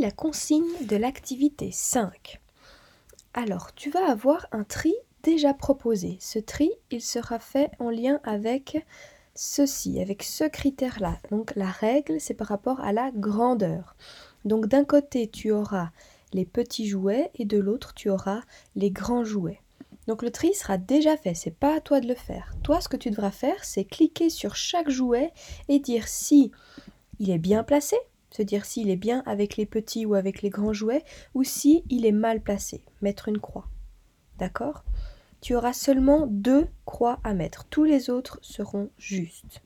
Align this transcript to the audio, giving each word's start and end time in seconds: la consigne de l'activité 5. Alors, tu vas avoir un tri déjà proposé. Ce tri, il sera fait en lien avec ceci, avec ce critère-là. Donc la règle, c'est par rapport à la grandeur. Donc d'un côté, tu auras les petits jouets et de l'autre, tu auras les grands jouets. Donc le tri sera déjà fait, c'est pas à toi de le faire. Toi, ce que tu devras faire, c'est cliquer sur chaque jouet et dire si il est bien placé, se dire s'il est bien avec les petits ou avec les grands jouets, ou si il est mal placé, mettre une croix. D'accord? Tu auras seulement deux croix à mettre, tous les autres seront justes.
la 0.00 0.10
consigne 0.10 0.86
de 0.86 0.96
l'activité 0.96 1.70
5. 1.70 2.40
Alors, 3.34 3.74
tu 3.74 3.90
vas 3.90 4.10
avoir 4.10 4.46
un 4.50 4.64
tri 4.64 4.94
déjà 5.22 5.52
proposé. 5.52 6.16
Ce 6.20 6.38
tri, 6.38 6.70
il 6.90 7.02
sera 7.02 7.38
fait 7.38 7.70
en 7.78 7.90
lien 7.90 8.18
avec 8.24 8.82
ceci, 9.34 10.00
avec 10.00 10.22
ce 10.22 10.44
critère-là. 10.44 11.18
Donc 11.30 11.54
la 11.54 11.68
règle, 11.68 12.18
c'est 12.18 12.34
par 12.34 12.48
rapport 12.48 12.80
à 12.80 12.94
la 12.94 13.10
grandeur. 13.14 13.94
Donc 14.46 14.66
d'un 14.66 14.84
côté, 14.84 15.28
tu 15.28 15.50
auras 15.50 15.90
les 16.32 16.46
petits 16.46 16.88
jouets 16.88 17.30
et 17.34 17.44
de 17.44 17.58
l'autre, 17.58 17.92
tu 17.92 18.08
auras 18.08 18.40
les 18.76 18.90
grands 18.90 19.24
jouets. 19.24 19.60
Donc 20.06 20.22
le 20.22 20.30
tri 20.30 20.54
sera 20.54 20.78
déjà 20.78 21.18
fait, 21.18 21.34
c'est 21.34 21.54
pas 21.54 21.76
à 21.76 21.80
toi 21.80 22.00
de 22.00 22.08
le 22.08 22.14
faire. 22.14 22.54
Toi, 22.62 22.80
ce 22.80 22.88
que 22.88 22.96
tu 22.96 23.10
devras 23.10 23.30
faire, 23.30 23.64
c'est 23.64 23.84
cliquer 23.84 24.30
sur 24.30 24.56
chaque 24.56 24.88
jouet 24.88 25.32
et 25.68 25.78
dire 25.78 26.08
si 26.08 26.52
il 27.18 27.30
est 27.30 27.38
bien 27.38 27.62
placé, 27.62 27.96
se 28.30 28.42
dire 28.42 28.64
s'il 28.64 28.90
est 28.90 28.96
bien 28.96 29.22
avec 29.26 29.56
les 29.56 29.66
petits 29.66 30.06
ou 30.06 30.14
avec 30.14 30.42
les 30.42 30.50
grands 30.50 30.72
jouets, 30.72 31.04
ou 31.34 31.44
si 31.44 31.84
il 31.88 32.06
est 32.06 32.12
mal 32.12 32.40
placé, 32.40 32.82
mettre 33.02 33.28
une 33.28 33.40
croix. 33.40 33.68
D'accord? 34.38 34.84
Tu 35.40 35.54
auras 35.54 35.72
seulement 35.72 36.26
deux 36.26 36.68
croix 36.84 37.18
à 37.24 37.34
mettre, 37.34 37.64
tous 37.66 37.84
les 37.84 38.10
autres 38.10 38.38
seront 38.42 38.90
justes. 38.98 39.62